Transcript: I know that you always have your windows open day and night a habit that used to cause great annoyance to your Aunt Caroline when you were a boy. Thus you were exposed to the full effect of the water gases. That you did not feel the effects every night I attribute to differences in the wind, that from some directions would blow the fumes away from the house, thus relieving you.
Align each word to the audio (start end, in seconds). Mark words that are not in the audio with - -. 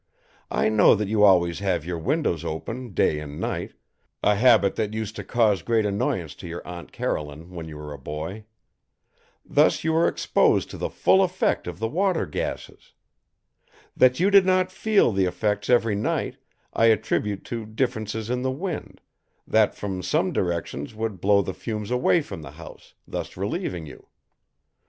I 0.49 0.67
know 0.67 0.95
that 0.95 1.09
you 1.09 1.23
always 1.23 1.59
have 1.59 1.85
your 1.85 1.99
windows 1.99 2.43
open 2.43 2.91
day 2.95 3.19
and 3.19 3.39
night 3.39 3.73
a 4.23 4.33
habit 4.33 4.73
that 4.75 4.95
used 4.95 5.15
to 5.17 5.23
cause 5.23 5.61
great 5.61 5.85
annoyance 5.85 6.33
to 6.37 6.47
your 6.47 6.67
Aunt 6.67 6.91
Caroline 6.91 7.51
when 7.51 7.67
you 7.67 7.77
were 7.77 7.93
a 7.93 7.99
boy. 7.99 8.45
Thus 9.45 9.83
you 9.83 9.93
were 9.93 10.07
exposed 10.07 10.71
to 10.71 10.77
the 10.79 10.89
full 10.89 11.21
effect 11.21 11.67
of 11.67 11.77
the 11.77 11.87
water 11.87 12.25
gases. 12.25 12.93
That 13.95 14.19
you 14.19 14.31
did 14.31 14.43
not 14.47 14.71
feel 14.71 15.11
the 15.11 15.25
effects 15.25 15.69
every 15.69 15.93
night 15.95 16.37
I 16.73 16.85
attribute 16.85 17.45
to 17.45 17.67
differences 17.67 18.31
in 18.31 18.41
the 18.41 18.49
wind, 18.49 19.01
that 19.45 19.75
from 19.75 20.01
some 20.01 20.33
directions 20.33 20.95
would 20.95 21.21
blow 21.21 21.43
the 21.43 21.53
fumes 21.53 21.91
away 21.91 22.21
from 22.23 22.41
the 22.41 22.53
house, 22.57 22.95
thus 23.07 23.37
relieving 23.37 23.85
you. 23.85 24.07